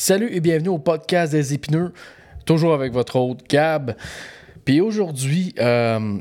[0.00, 1.92] Salut et bienvenue au podcast des épineux,
[2.44, 3.96] toujours avec votre hôte Gab.
[4.64, 6.20] Puis aujourd'hui, euh,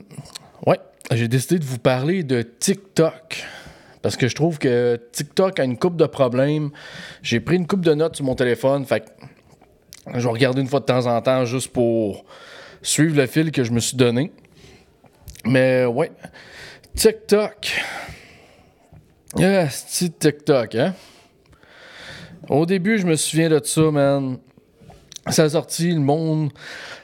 [0.66, 0.80] ouais,
[1.12, 3.46] j'ai décidé de vous parler de TikTok.
[4.02, 6.72] Parce que je trouve que TikTok a une coupe de problèmes.
[7.22, 9.12] J'ai pris une coupe de notes sur mon téléphone, fait que
[10.16, 12.26] je vais regarder une fois de temps en temps juste pour
[12.82, 14.32] suivre le fil que je me suis donné.
[15.46, 16.12] Mais ouais,
[16.96, 17.80] TikTok.
[19.40, 20.96] Ah, c'est TikTok, hein?
[22.50, 24.38] Au début, je me souviens de ça, man.
[25.30, 26.52] Ça a sorti, le monde,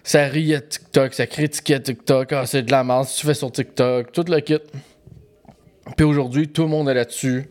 [0.03, 2.31] ça riait de TikTok, ça critiquait TikTok.
[2.31, 4.59] Ah, c'est de la merde, tu fais sur TikTok, tout le kit.
[5.97, 7.49] Puis aujourd'hui, tout le monde est là-dessus.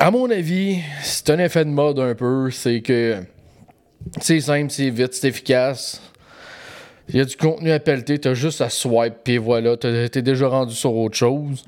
[0.00, 2.50] À mon avis, c'est un effet de mode un peu.
[2.50, 3.18] C'est que
[4.20, 6.02] c'est simple, c'est vite, c'est efficace.
[7.08, 10.48] Il y a du contenu à pelleter, t'as juste à swipe, puis voilà, t'es déjà
[10.48, 11.64] rendu sur autre chose.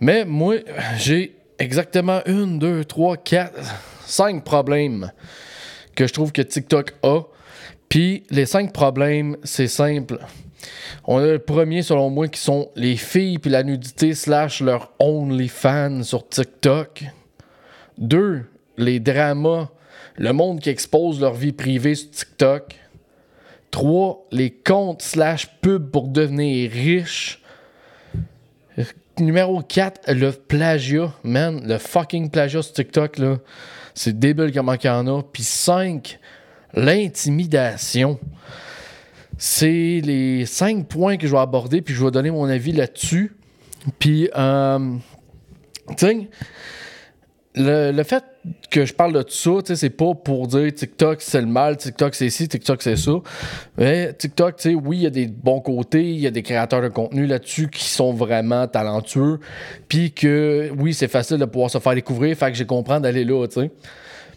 [0.00, 0.56] Mais moi,
[0.98, 3.58] j'ai exactement une, deux, trois, quatre,
[4.04, 5.12] cinq problèmes
[5.94, 7.22] que je trouve que TikTok a.
[7.88, 10.18] Puis les cinq problèmes, c'est simple.
[11.04, 14.92] On a le premier, selon moi, qui sont les filles puis la nudité slash leur
[14.98, 17.04] OnlyFans sur TikTok.
[17.98, 18.44] Deux,
[18.76, 19.68] les dramas,
[20.16, 22.74] le monde qui expose leur vie privée sur TikTok.
[23.70, 27.42] Trois, les comptes slash pubs pour devenir riche.
[29.18, 31.12] Numéro 4, le plagiat.
[31.24, 33.38] Man, le fucking plagiat sur TikTok, là.
[33.94, 35.22] C'est débile comment il y en a.
[35.22, 36.18] Puis 5,
[36.74, 38.18] l'intimidation.
[39.38, 43.36] C'est les cinq points que je vais aborder, puis je vais donner mon avis là-dessus.
[43.98, 44.96] Puis, euh,
[47.56, 48.22] le, fait
[48.70, 52.14] que je parle de tout ça, c'est pas pour dire TikTok c'est le mal, TikTok
[52.14, 53.12] c'est ci, TikTok c'est ça.
[53.78, 56.88] Mais TikTok, oui, il y a des bons côtés, il y a des créateurs de
[56.88, 59.40] contenu là-dessus qui sont vraiment talentueux,
[59.88, 63.24] puis que oui, c'est facile de pouvoir se faire découvrir, fait que j'ai compris d'aller
[63.24, 63.70] là, tu.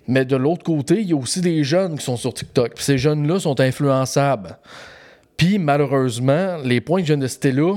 [0.08, 2.72] Mais de l'autre côté, il y a aussi des jeunes qui sont sur TikTok.
[2.78, 4.58] Ces jeunes-là sont influençables.
[5.38, 7.76] Puis malheureusement, les points que je viens de citer là,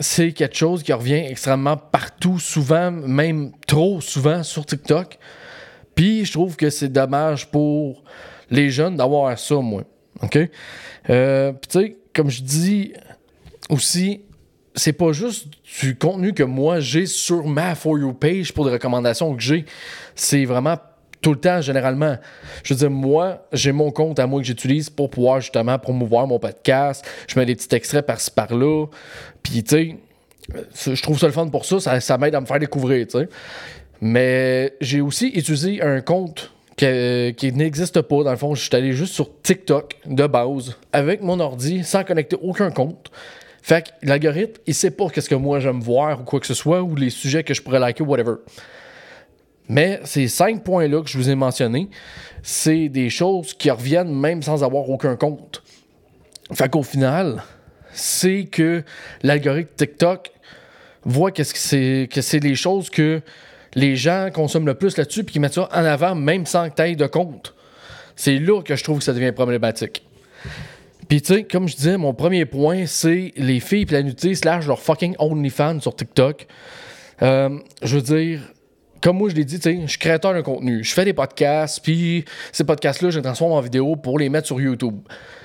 [0.00, 5.18] c'est quelque chose qui revient extrêmement partout, souvent, même trop souvent sur TikTok.
[5.94, 8.02] Puis je trouve que c'est dommage pour
[8.50, 9.82] les jeunes d'avoir ça, moi.
[10.22, 10.38] OK?
[11.10, 12.92] Euh, puis tu sais, comme je dis
[13.68, 14.22] aussi,
[14.74, 15.48] c'est pas juste
[15.80, 19.64] du contenu que moi j'ai sur ma For You page pour des recommandations que j'ai.
[20.14, 20.76] C'est vraiment
[21.26, 22.16] tout le temps, généralement.
[22.62, 26.28] Je veux dire, moi, j'ai mon compte à moi que j'utilise pour pouvoir justement promouvoir
[26.28, 27.04] mon podcast.
[27.26, 28.86] Je mets des petits extraits par-ci par-là.
[29.42, 29.98] Puis, tu
[30.78, 31.98] sais, je trouve ça le fun pour ça.
[31.98, 33.28] Ça, m'aide à me faire découvrir, tu sais.
[34.00, 38.22] Mais j'ai aussi utilisé un compte qui, n'existe pas.
[38.22, 42.04] Dans le fond, je suis allé juste sur TikTok de base avec mon ordi sans
[42.04, 43.10] connecter aucun compte.
[43.62, 46.54] Fait que l'algorithme, il sait pas qu'est-ce que moi j'aime voir ou quoi que ce
[46.54, 48.34] soit ou les sujets que je pourrais liker ou whatever.
[49.68, 51.88] Mais ces cinq points-là que je vous ai mentionnés,
[52.42, 55.62] c'est des choses qui reviennent même sans avoir aucun compte.
[56.52, 57.42] Fait qu'au final,
[57.92, 58.84] c'est que
[59.22, 60.30] l'algorithme TikTok
[61.04, 63.20] voit que c'est que c'est les choses que
[63.74, 66.96] les gens consomment le plus là-dessus puis qu'ils mettent ça en avant même sans taille
[66.96, 67.54] de compte.
[68.14, 70.02] C'est là que je trouve que ça devient problématique.
[71.08, 74.34] Puis tu sais, comme je disais, mon premier point, c'est les filles et la nudité
[74.34, 76.46] slash leur fucking OnlyFans sur TikTok.
[77.22, 78.40] Euh, je veux dire,
[79.06, 80.82] comme moi je l'ai dit, je suis créateur de contenu.
[80.82, 84.48] Je fais des podcasts, puis ces podcasts-là, je les transforme en vidéo pour les mettre
[84.48, 84.98] sur YouTube.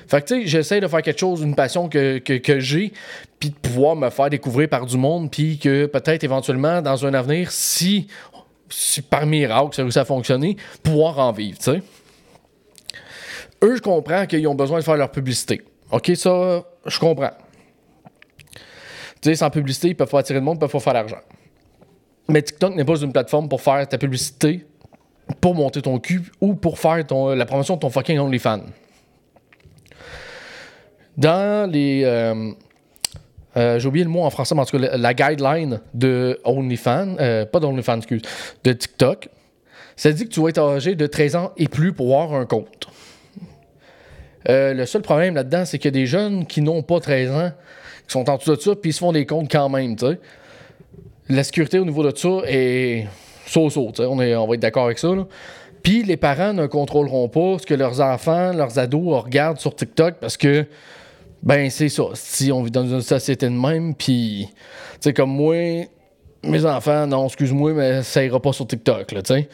[0.08, 2.92] Fait que, tu sais, j'essaie de faire quelque chose, une passion que, que, j'ai,
[3.40, 7.14] puis de pouvoir me faire découvrir par du monde, puis que peut-être éventuellement, dans un
[7.14, 8.08] avenir, si,
[8.68, 10.06] si par miracle ça réussit à
[10.82, 11.84] pouvoir en vivre, tu sais.
[13.64, 15.62] Eux, je comprends qu'ils ont besoin de faire leur publicité.
[15.92, 17.34] OK, ça, je comprends.
[19.22, 21.22] Tu sais, sans publicité, ils peuvent pas attirer le monde, ils peuvent pas faire l'argent.
[22.32, 24.66] Mais TikTok n'est pas une plateforme pour faire ta publicité,
[25.42, 28.62] pour monter ton cul ou pour faire ton, la promotion de ton fucking OnlyFans.
[31.18, 32.04] Dans les.
[32.06, 32.52] Euh,
[33.58, 37.18] euh, j'ai oublié le mot en français, mais en tout cas, la, guideline de OnlyFans,
[37.20, 38.22] euh, pas d'OnlyFans, excuse,
[38.64, 39.28] de TikTok,
[39.98, 42.46] ça dit que tu dois être âgé de 13 ans et plus pour avoir un
[42.46, 42.88] compte.
[44.48, 47.52] le seul problème là-dedans, c'est qu'il y a des jeunes qui n'ont pas 13 ans,
[48.08, 50.08] qui sont en dessous de ça, puis ils se font des comptes quand même, tu
[50.08, 50.20] sais
[51.30, 53.08] la sécurité au niveau de ça est
[53.46, 55.10] so-so, on, on va être d'accord avec ça.
[55.84, 60.16] Puis les parents ne contrôleront pas ce que leurs enfants, leurs ados regardent sur TikTok
[60.20, 60.66] parce que,
[61.44, 62.04] ben, c'est ça.
[62.14, 64.56] Si on vit dans une société de même, puis, tu
[65.00, 65.88] sais, comme moi,
[66.44, 69.50] mes enfants, non, excuse-moi, mais ça ira pas sur TikTok, là, tu sais.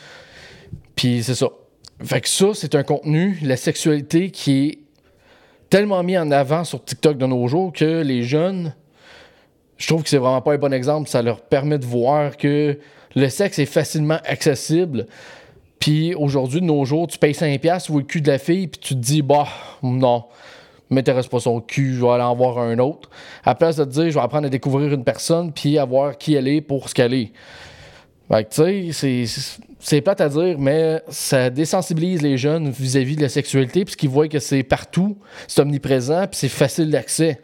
[0.96, 1.48] Puis c'est ça.
[2.04, 4.80] Fait que ça, c'est un contenu, la sexualité qui est
[5.70, 8.74] tellement mis en avant sur TikTok de nos jours que les jeunes
[9.78, 11.10] je trouve que c'est vraiment pas un bon exemple.
[11.10, 12.78] Ça leur permet de voir que
[13.16, 15.08] le sexe est facilement accessible.
[15.80, 18.68] Puis aujourd'hui, de nos jours, tu payes 5$ tu vois le cul de la fille,
[18.68, 19.48] puis tu te dis, bah,
[19.84, 20.26] non,
[20.90, 23.10] m'intéresse pas son cul, je vais aller en voir un autre.
[23.44, 26.18] À place de te dire, je vais apprendre à découvrir une personne, puis à voir
[26.18, 27.32] qui elle est pour ce qu'elle est.
[28.30, 29.26] Fait tu sais,
[29.80, 34.28] c'est plate à dire, mais ça désensibilise les jeunes vis-à-vis de la sexualité, puisqu'ils voient
[34.28, 37.40] que c'est partout, c'est omniprésent, puis c'est facile d'accès.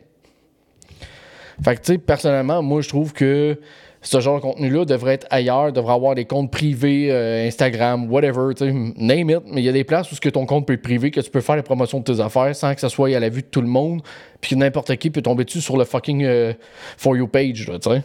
[1.63, 3.59] Fait que, tu sais, personnellement, moi, je trouve que
[4.03, 8.53] ce genre de contenu-là devrait être ailleurs, devrait avoir des comptes privés, euh, Instagram, whatever,
[8.53, 9.39] tu sais, name it.
[9.45, 11.21] Mais il y a des places où ce que ton compte peut être privé, que
[11.21, 13.41] tu peux faire la promotion de tes affaires sans que ça soit à la vue
[13.41, 14.01] de tout le monde,
[14.41, 16.53] puis que n'importe qui peut tomber dessus sur le fucking euh,
[16.97, 18.03] For You page, tu sais.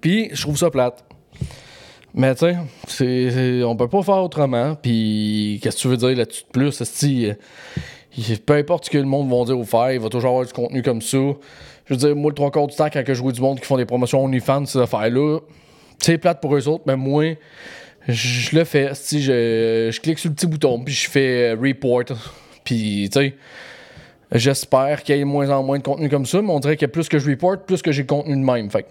[0.00, 1.02] Puis, je trouve ça plate.
[2.12, 2.46] Mais tu
[2.88, 4.74] sais, on peut pas faire autrement.
[4.74, 6.82] Puis, qu'est-ce que tu veux dire là-dessus de plus?
[6.82, 7.30] Si,
[8.46, 10.52] peu importe ce que le monde va dire ou faire, il va toujours avoir du
[10.52, 11.18] contenu comme ça.
[11.86, 13.66] Je veux dire, moi, le trois quarts du temps, quand je vois du monde qui
[13.66, 15.40] font des promotions OnlyFans, ces affaires-là,
[15.98, 17.36] c'est plate pour eux autres, mais moi,
[18.08, 18.90] je le fais.
[18.94, 22.04] Si je, clique sur le petit bouton, puis je fais euh, report.
[22.64, 23.34] Puis, tu sais,
[24.32, 26.86] j'espère qu'il y ait moins en moins de contenu comme ça, mais on dirait que
[26.86, 28.70] plus que je report, plus que j'ai contenu de même.
[28.70, 28.86] Fait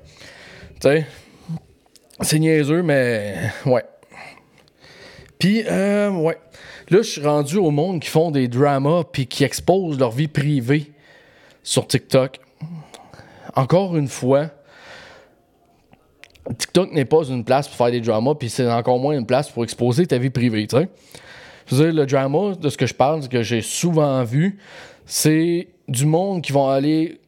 [0.81, 1.05] tu sais,
[2.21, 3.35] c'est niaiseux, mais
[3.65, 3.83] ouais.
[5.67, 6.37] Euh, ouais.
[6.89, 10.27] Là, je suis rendu au monde qui font des dramas puis qui exposent leur vie
[10.27, 10.91] privée
[11.63, 12.39] sur TikTok.
[13.55, 14.49] Encore une fois,
[16.57, 19.49] TikTok n'est pas une place pour faire des dramas, puis c'est encore moins une place
[19.49, 21.91] pour exposer ta vie privée, tu sais.
[21.91, 24.59] Le drama, de ce que je parle, que j'ai souvent vu,
[25.05, 27.19] c'est du monde qui vont aller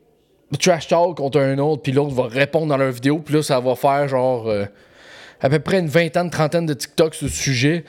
[0.60, 3.60] trash talk contre un autre, puis l'autre va répondre dans leur vidéo, puis là, ça
[3.60, 4.66] va faire genre euh,
[5.42, 7.84] à peu près une vingtaine, trentaine de TikTok sur ce sujet,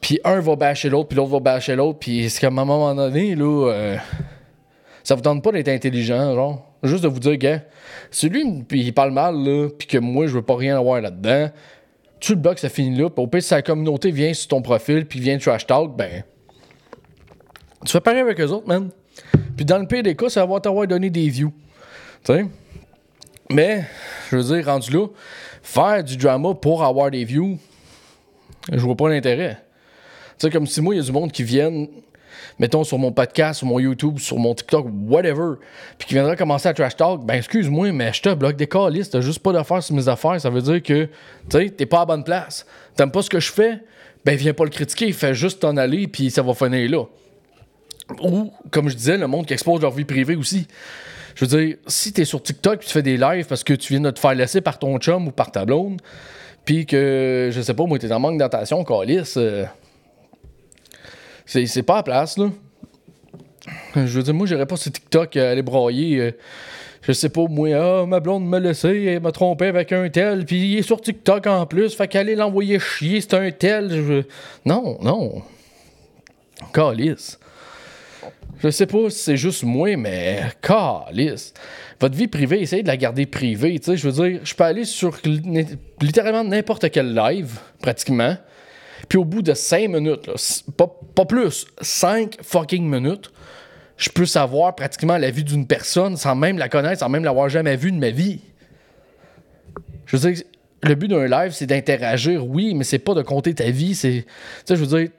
[0.00, 2.94] puis un va bâcher l'autre, puis l'autre va bâcher l'autre, puis c'est qu'à un moment
[2.94, 3.96] donné, là, euh,
[5.02, 6.64] ça vous tente pas d'être intelligent, genre.
[6.84, 7.62] Juste de vous dire, gars,
[8.10, 11.50] celui, puis il parle mal, là, puis que moi, je veux pas rien avoir là-dedans,
[12.20, 14.62] tu le bloques, ça finit là, puis au pire, si la communauté vient sur ton
[14.62, 16.22] profil, puis vient trash talk, ben.
[17.84, 18.90] Tu fais pareil avec eux autres, man.
[19.56, 21.52] Puis dans le pire des cas, ça va t'avoir donné des views.
[22.24, 22.46] Tu sais?
[23.50, 23.84] Mais,
[24.30, 25.06] je veux dire, rendu là,
[25.68, 27.58] faire du drama pour avoir des views,
[28.72, 29.58] je vois pas l'intérêt.
[30.38, 31.88] Tu sais, comme si moi, il y a du monde qui viennent,
[32.58, 35.56] mettons, sur mon podcast, sur mon YouTube, sur mon TikTok, whatever,
[35.98, 39.10] puis qui viendrait commencer à trash talk, ben excuse-moi, mais je te bloque des calices,
[39.10, 41.10] t'as juste pas d'affaires sur mes affaires, ça veut dire que, tu
[41.50, 42.64] sais, t'es pas à bonne place.
[42.96, 43.80] T'aimes pas ce que je fais,
[44.24, 47.04] ben viens pas le critiquer, fais juste t'en aller, puis ça va finir là.
[48.22, 50.66] Ou, comme je disais, le monde qui expose leur vie privée aussi.
[51.38, 53.92] Je veux dire, si t'es sur TikTok et tu fais des lives parce que tu
[53.92, 56.02] viens de te faire laisser par ton chum ou par ta blonde,
[56.64, 59.64] puis que, je sais pas, moi, t'es en manque d'attention, calice, euh,
[61.46, 62.50] c'est pas à place, là.
[63.94, 66.18] Je veux dire, moi, j'irais pas sur TikTok à aller broyer.
[66.18, 66.32] Euh,
[67.02, 70.44] je sais pas, moi, ah, ma blonde m'a laissé, elle m'a trompé avec un tel,
[70.44, 74.24] puis il est sur TikTok en plus, fait qu'aller l'envoyer chier, c'est un tel.
[74.64, 75.42] Non, non.
[76.72, 77.38] Calice.
[78.60, 81.54] Je sais pas si c'est juste moi, mais calice.
[82.00, 83.78] Votre vie privée, essayez de la garder privée.
[83.78, 85.16] Tu sais, je veux dire, je peux aller sur
[86.00, 88.36] littéralement n'importe quel live, pratiquement.
[89.08, 90.30] Puis au bout de 5 minutes,
[90.76, 93.30] pas, plus, 5 fucking minutes,
[93.96, 97.48] je peux savoir pratiquement la vie d'une personne sans même la connaître, sans même l'avoir
[97.48, 98.40] jamais vue de ma vie.
[100.06, 100.44] Je veux dire,
[100.82, 103.94] le but d'un live, c'est d'interagir, oui, mais c'est pas de compter ta vie.
[103.94, 104.24] C'est,
[104.68, 105.10] je veux dire,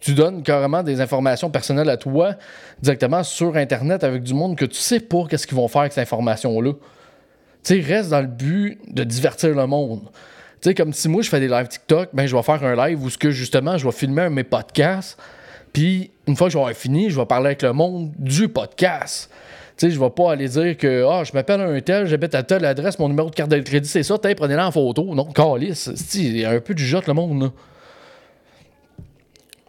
[0.00, 2.34] tu, donnes carrément des informations personnelles à toi
[2.82, 5.92] directement sur Internet avec du monde que tu sais pas qu'est-ce qu'ils vont faire avec
[5.92, 6.72] cette information-là.
[7.62, 10.02] Tu sais, reste dans le but de divertir le monde.
[10.60, 12.74] Tu sais, comme si moi je fais des lives TikTok, ben je vais faire un
[12.88, 15.18] live où ce que justement je vais filmer un mes podcasts.
[15.72, 19.30] Puis une fois que j'aurai fini, je vais parler avec le monde du podcast.
[19.76, 22.42] Tu sais, je vais pas aller dire que ah, je m'appelle un tel, j'habite à
[22.42, 25.14] telle adresse, mon numéro de carte de crédit, c'est ça, prenez-la en photo.
[25.14, 25.88] Non, calice.
[26.44, 27.50] A un peu du jote le monde, là.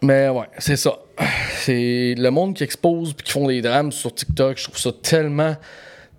[0.02, 0.98] Mais ouais, c'est ça.
[1.54, 4.58] C'est le monde qui expose puis qui font des drames sur TikTok.
[4.58, 5.56] Je trouve ça tellement,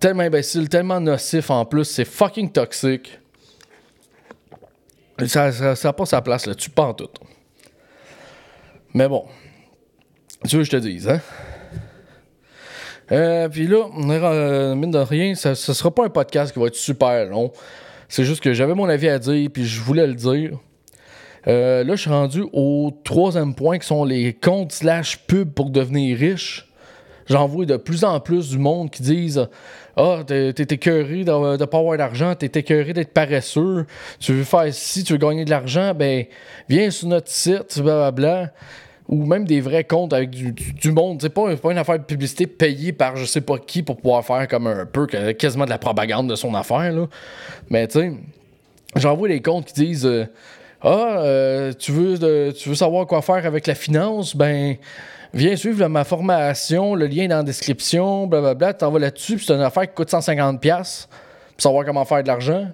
[0.00, 1.84] tellement imbécile, tellement nocif en plus.
[1.84, 3.18] C'est fucking toxique.
[5.26, 7.10] Ça n'a ça, pas sa place là-dessus, pas en tout.
[8.94, 9.26] Mais bon.
[10.48, 11.20] Tu veux que je te dise, hein?
[13.12, 16.66] Euh, puis là, euh, mine de rien, ça, ça sera pas un podcast qui va
[16.66, 17.52] être super long.
[18.08, 20.58] C'est juste que j'avais mon avis à dire, puis je voulais le dire.
[21.46, 25.70] Euh, là, je suis rendu au troisième point qui sont les comptes slash pub pour
[25.70, 26.68] devenir riche.
[27.26, 29.48] J'en vois de plus en plus du monde qui disent
[29.96, 33.86] Ah, t'es écœuré de, de pas avoir d'argent, t'es écœuré d'être paresseux,
[34.20, 36.24] tu veux faire ci, tu veux gagner de l'argent, ben
[36.68, 38.50] viens sur notre site, blablabla.
[39.06, 41.20] Ou même des vrais comptes avec du, monde.
[41.20, 44.24] C'est pas, pas une affaire de publicité payée par je sais pas qui pour pouvoir
[44.24, 46.90] faire comme un peu quasiment de la propagande de son affaire.
[46.90, 47.06] Là.
[47.68, 48.12] Mais tu sais,
[48.96, 50.24] j'en vois des comptes qui disent euh,
[50.86, 54.36] Ah, euh, tu, veux, euh, tu veux savoir quoi faire avec la finance?
[54.36, 54.76] Ben,
[55.32, 58.74] viens suivre ma formation, le lien est dans la description, blablabla.
[58.74, 62.28] Tu vas là-dessus, puis c'est une affaire qui coûte 150$ pour savoir comment faire de
[62.28, 62.68] l'argent.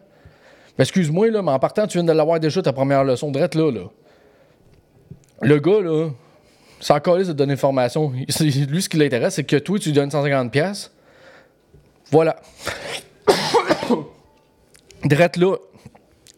[0.77, 3.47] Excuse-moi, là, mais en partant, tu viens de l'avoir déjà ta première leçon de là,
[3.49, 3.85] là.
[5.43, 6.11] Le gars, là,
[6.81, 8.11] c'est encore de donner formation.
[8.11, 8.27] Lui,
[8.83, 10.91] ce qui l'intéresse, c'est que toi, tu lui donnes 150$.
[12.11, 12.35] Voilà.
[15.05, 15.57] Drette là,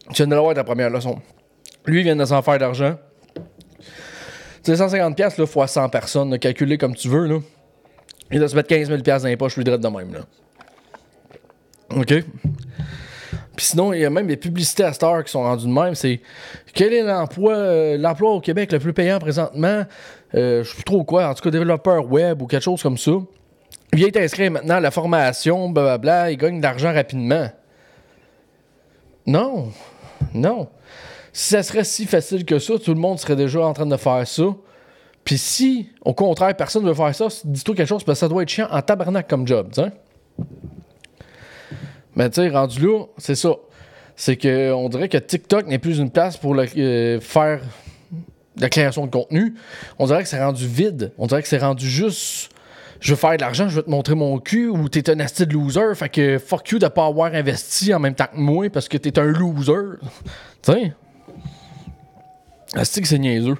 [0.09, 1.19] tu viens de l'avoir ta première leçon.
[1.85, 2.95] Lui, il vient de s'en faire d'argent.
[4.63, 7.27] C'est 150$ là, fois 100 personnes, calculé comme tu veux.
[7.27, 7.39] Là.
[8.31, 10.13] Il doit se mettre 15 000$ dans les poches, lui, drette de même.
[10.13, 10.21] Là.
[11.95, 12.13] OK?
[13.55, 15.93] Puis sinon, il y a même des publicités à Star qui sont rendues de même.
[15.93, 16.21] C'est
[16.73, 19.83] quel est l'emploi euh, l'emploi au Québec le plus payant présentement?
[20.33, 22.97] Euh, je sais plus trop quoi, en tout cas développeur web ou quelque chose comme
[22.97, 23.11] ça.
[23.93, 27.47] Viens t'inscrire maintenant à la formation, blablabla, il gagne de l'argent rapidement.
[29.27, 29.71] Non,
[30.33, 30.67] non.
[31.33, 33.97] Si ça serait si facile que ça, tout le monde serait déjà en train de
[33.97, 34.43] faire ça.
[35.25, 38.29] Puis si, au contraire, personne ne veut faire ça, dis-toi quelque chose, parce que ça
[38.29, 39.71] doit être chiant en tabarnak comme job,
[42.15, 43.55] Mais tu sais, rendu là, c'est ça.
[44.15, 47.61] C'est qu'on dirait que TikTok n'est plus une place pour euh, faire
[48.57, 49.55] la création de contenu.
[49.97, 51.13] On dirait que c'est rendu vide.
[51.17, 52.53] On dirait que c'est rendu juste
[52.99, 55.45] je veux faire de l'argent, je veux te montrer mon cul, ou t'es un asti
[55.45, 58.69] de loser, fait que fuck you de pas avoir investi en même temps que moi
[58.69, 59.97] parce que t'es un loser.
[60.61, 60.71] tu?
[62.75, 63.57] Asti que c'est niaiseux.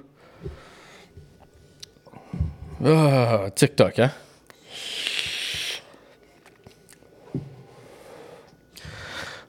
[2.84, 4.12] Ah, TikTok, hein?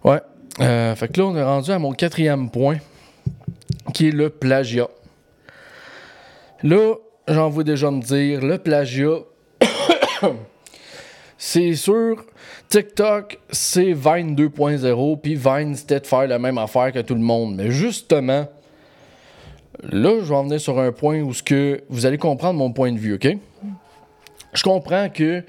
[0.04, 0.20] Ouais.
[0.60, 2.76] Euh, fait que là, on est rendu à mon quatrième point,
[3.94, 4.88] qui est le plagiat.
[6.62, 6.94] Là,
[7.26, 9.20] j'en veux déjà me dire, le plagiat,
[11.38, 12.22] c'est sûr,
[12.68, 17.20] TikTok, c'est Vine 2.0, puis Vine, c'était de faire la même affaire que tout le
[17.20, 17.56] monde.
[17.56, 18.46] Mais justement,
[19.82, 22.72] là, je vais en venir sur un point où ce que vous allez comprendre mon
[22.72, 23.28] point de vue, OK?
[24.52, 25.42] Je comprends que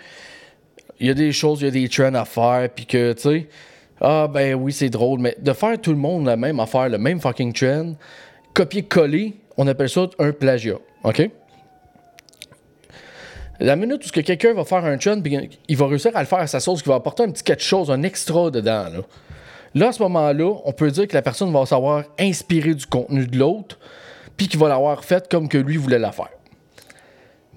[0.99, 3.21] il y a des choses, il y a des trends à faire, puis que, tu
[3.21, 3.47] sais,
[4.01, 6.97] ah ben oui, c'est drôle, mais de faire tout le monde la même affaire, le
[6.97, 7.95] même fucking trend,
[8.53, 11.29] copier-coller, on appelle ça un plagiat, OK?
[13.59, 15.21] La minute où quelqu'un va faire un trend,
[15.67, 17.63] il va réussir à le faire à sa sauce, qui va apporter un petit quelque
[17.63, 18.89] chose, un extra dedans.
[18.89, 18.99] Là,
[19.73, 23.25] là à ce moment-là, on peut dire que la personne va savoir inspirer du contenu
[23.27, 23.79] de l'autre,
[24.37, 26.29] puis qu'il va l'avoir fait comme que lui voulait la faire.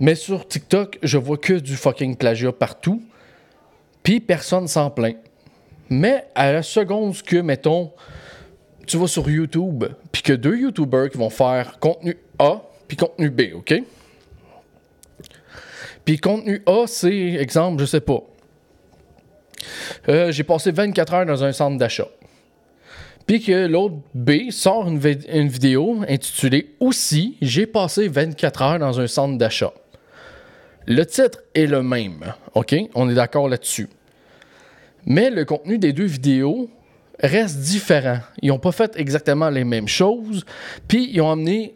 [0.00, 3.02] Mais sur TikTok, je vois que du fucking plagiat partout,
[4.02, 5.16] puis personne s'en plaint.
[5.90, 7.92] Mais à la seconde que, mettons,
[8.86, 13.30] tu vas sur YouTube, puis que deux YouTubers qui vont faire contenu A, puis contenu
[13.30, 13.74] B, OK?
[16.04, 18.22] Puis contenu A, c'est, exemple, je sais pas.
[20.08, 22.08] Euh, j'ai passé 24 heures dans un centre d'achat.
[23.28, 24.98] Puis que l'autre B sort une,
[25.48, 29.74] vidéo intitulée Aussi, j'ai passé 24 heures dans un centre d'achat.
[30.86, 32.74] Le titre est le même, OK?
[32.94, 33.90] On est d'accord là-dessus.
[35.04, 36.70] Mais le contenu des deux vidéos
[37.22, 38.20] reste différent.
[38.40, 40.46] Ils n'ont pas fait exactement les mêmes choses,
[40.88, 41.74] puis ils ont amené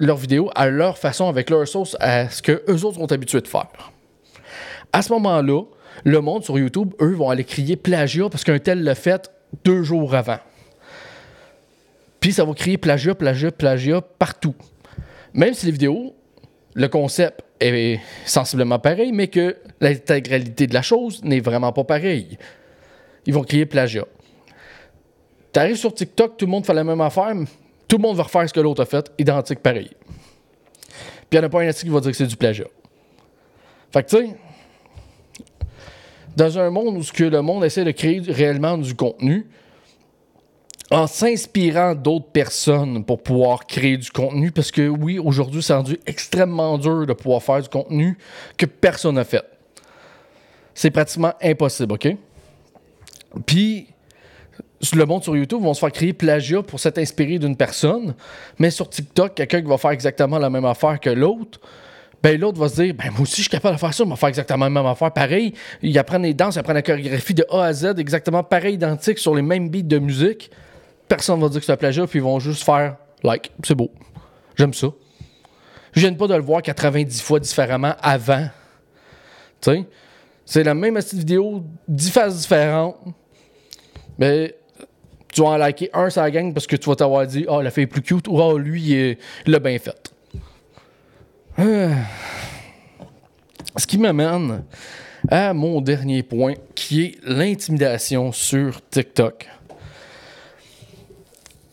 [0.00, 3.40] leur vidéo à leur façon, avec leur sauce, à ce que eux autres sont habitués
[3.40, 3.92] de faire.
[4.92, 5.62] À ce moment-là,
[6.02, 9.30] le monde sur YouTube, eux, vont aller crier plagiat parce qu'un tel l'a fait
[9.64, 10.38] deux jours avant.
[12.32, 14.54] Ça va crier plagiat, plagiat, plagiat partout.
[15.32, 16.14] Même si les vidéos,
[16.74, 22.38] le concept est sensiblement pareil, mais que l'intégralité de la chose n'est vraiment pas pareille.
[23.26, 24.06] Ils vont crier plagiat.
[25.52, 27.34] Tu arrives sur TikTok, tout le monde fait la même affaire,
[27.88, 29.90] tout le monde va refaire ce que l'autre a fait, identique pareil.
[31.28, 32.66] Puis il n'y en a pas un qui va dire que c'est du plagiat.
[33.92, 34.36] Fait que tu sais,
[36.36, 39.46] dans un monde où ce que le monde essaie de créer réellement du contenu,
[40.90, 45.98] en s'inspirant d'autres personnes pour pouvoir créer du contenu, parce que oui, aujourd'hui, c'est rendu
[46.06, 48.16] extrêmement dur de pouvoir faire du contenu
[48.56, 49.44] que personne n'a fait.
[50.74, 52.16] C'est pratiquement impossible, OK?
[53.46, 53.88] Puis,
[54.94, 58.14] le monde sur YouTube vont se faire créer plagiat pour s'être inspiré d'une personne,
[58.58, 61.60] mais sur TikTok, quelqu'un qui va faire exactement la même affaire que l'autre,
[62.22, 64.08] ben l'autre va se dire ben moi aussi je suis capable de faire ça, je
[64.08, 65.52] vais faire exactement la même affaire pareil.
[65.82, 69.18] Il apprend les danses, il apprend la chorégraphie de A à Z exactement pareil identique
[69.18, 70.50] sur les mêmes beats de musique.
[71.08, 73.90] Personne va dire que c'est un plagiat puis ils vont juste faire like, c'est beau.
[74.56, 74.88] J'aime ça.
[75.92, 78.48] Je viens pas de le voir 90 fois différemment avant.
[79.60, 79.84] Tu sais,
[80.44, 82.96] c'est la même vidéo, 10 phases différentes.
[84.18, 84.54] Mais
[85.32, 87.70] tu vas en liker un la gang parce que tu vas t'avoir dit oh, la
[87.70, 90.12] fille est plus cute ou oh, lui, il l'a bien fait.
[91.58, 91.94] Euh.
[93.76, 94.64] Ce qui m'amène
[95.30, 99.48] à mon dernier point qui est l'intimidation sur TikTok.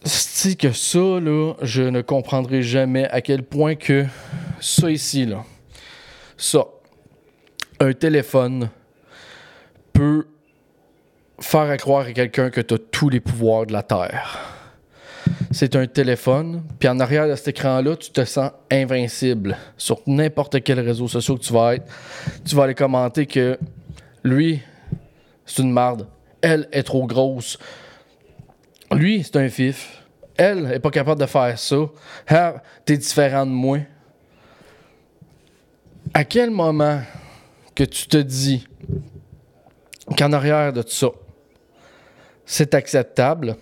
[0.04, 4.06] C'est que ça, là, je ne comprendrai jamais à quel point que
[4.60, 5.44] ça ici, là,
[6.38, 6.66] ça,
[7.80, 8.70] un téléphone
[9.94, 10.28] peut
[11.40, 14.40] faire croire à quelqu'un que tu as tous les pouvoirs de la Terre.
[15.52, 20.62] C'est un téléphone, puis en arrière de cet écran-là, tu te sens invincible sur n'importe
[20.64, 21.86] quel réseau social que tu vas être.
[22.44, 23.58] Tu vas aller commenter que
[24.24, 24.62] lui,
[25.46, 26.08] c'est une marde.
[26.42, 27.58] Elle est trop grosse.
[28.96, 30.04] Lui, c'est un fif.
[30.36, 31.78] Elle est pas capable de faire ça.
[32.28, 33.80] Ah, t'es différent de moi.
[36.14, 37.02] À quel moment
[37.76, 38.68] que tu te dis
[40.18, 41.08] qu'en arrière de ça,
[42.46, 43.56] c'est acceptable,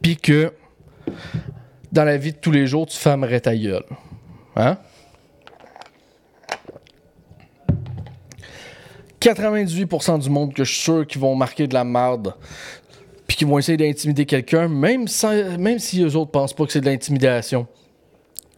[0.00, 0.52] puis que
[1.92, 3.84] dans la vie de tous les jours, tu fermerais ta gueule?
[4.54, 4.78] Hein?
[9.20, 12.34] 98% du monde que je suis sûr qui vont marquer de la merde
[13.36, 15.04] puis qui vont essayer d'intimider quelqu'un, même,
[15.58, 17.66] même si eux autres pensent pas que c'est de l'intimidation.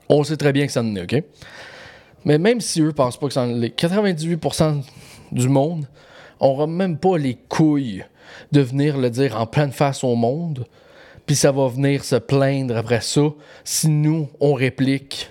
[0.08, 1.25] On sait très bien que ça en est, OK?
[2.25, 4.85] Mais même si eux pensent pas que ça en est, 98%
[5.32, 5.85] du monde
[6.40, 8.04] n'aura même pas les couilles
[8.52, 10.64] de venir le dire en pleine face au monde,
[11.26, 13.23] puis ça va venir se plaindre après ça
[13.64, 15.28] si nous, on réplique,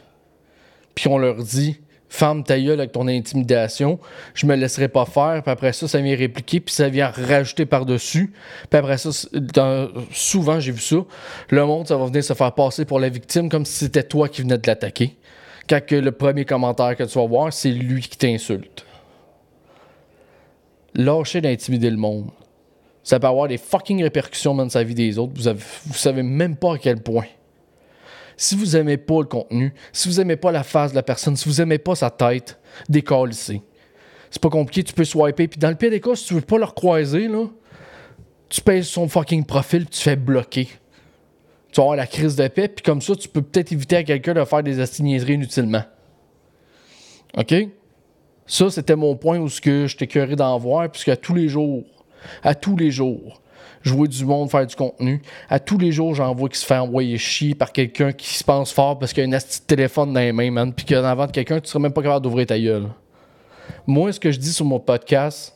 [0.94, 4.00] puis on leur dit Femme ta gueule avec ton intimidation,
[4.34, 7.66] je me laisserai pas faire, puis après ça, ça vient répliquer, puis ça vient rajouter
[7.66, 8.34] par-dessus.
[8.70, 9.10] Puis après ça,
[10.12, 10.98] souvent j'ai vu ça,
[11.50, 14.30] le monde, ça va venir se faire passer pour la victime comme si c'était toi
[14.30, 15.18] qui venais de l'attaquer.
[15.70, 18.86] Quand le premier commentaire que tu vas voir, c'est lui qui t'insulte.
[20.96, 22.32] Lâchez d'intimider le monde.
[23.04, 25.34] Ça peut avoir des fucking répercussions dans sa vie des autres.
[25.36, 25.52] Vous,
[25.86, 27.26] vous savez même pas à quel point.
[28.38, 31.36] Si vous aimez pas le contenu, si vous aimez pas la face de la personne,
[31.36, 33.62] si vous aimez pas sa tête, décalissez.
[34.30, 35.48] C'est pas compliqué, tu peux swiper.
[35.48, 37.48] Puis dans le pire des cas, si tu veux pas le recroiser, là,
[38.48, 40.68] tu payes son fucking profil, tu fais bloquer.
[41.72, 44.04] Tu vas avoir la crise de paix, puis comme ça, tu peux peut-être éviter à
[44.04, 45.84] quelqu'un de faire des astigniseries inutilement.
[47.36, 47.54] OK?
[48.46, 51.50] Ça, c'était mon point où ce que je t'ai d'en voir, puisque à tous les
[51.50, 51.84] jours,
[52.44, 53.42] à tous les jours,
[53.82, 55.22] jouer du monde, faire du contenu.
[55.50, 58.44] À tous les jours, j'en vois qui se fait envoyer chier par quelqu'un qui se
[58.44, 60.74] pense fort parce qu'il a un petit téléphone dans les mains, man.
[60.74, 62.88] Puis qu'en avant de quelqu'un, tu serais même pas capable d'ouvrir ta gueule.
[63.86, 65.56] Moi, ce que je dis sur mon podcast,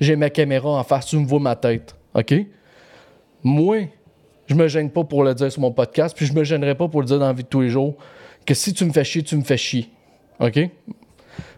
[0.00, 1.94] j'ai ma caméra en face, tu me vois ma tête.
[2.14, 2.34] OK?
[3.42, 3.88] Moi,
[4.46, 6.88] je me gêne pas pour le dire sur mon podcast, puis je me gênerai pas
[6.88, 7.96] pour le dire dans la vie de tous les jours
[8.46, 9.90] que si tu me fais chier, tu me fais chier.
[10.40, 10.58] OK?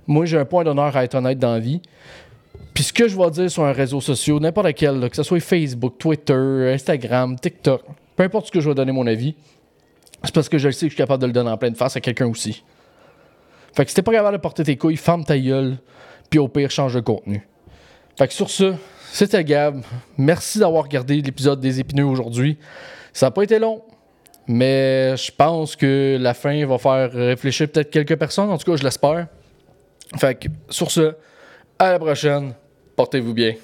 [0.07, 1.81] Moi, j'ai un point d'honneur à être honnête dans la vie.
[2.81, 5.99] Ce que je vais dire sur un réseau social, n'importe lequel, que ce soit Facebook,
[5.99, 7.83] Twitter, Instagram, TikTok,
[8.16, 9.35] peu importe ce que je vais donner mon avis,
[10.25, 11.97] c'est parce que je sais que je suis capable de le donner en pleine face
[11.97, 12.64] à quelqu'un aussi.
[13.75, 15.77] Fait que si t'es pas capable de porter tes couilles, ferme ta gueule,
[16.31, 17.47] puis au pire, change de contenu.
[18.16, 18.73] Fait que sur ce,
[19.12, 19.83] c'était Gab.
[20.16, 22.57] Merci d'avoir regardé l'épisode des épineux aujourd'hui.
[23.12, 23.83] Ça n'a pas été long,
[24.47, 28.49] mais je pense que la fin va faire réfléchir peut-être quelques personnes.
[28.49, 29.27] En tout cas, je l'espère.
[30.16, 31.14] Fait que sur ce,
[31.79, 32.55] à la prochaine.
[33.00, 33.54] Portez-vous bien.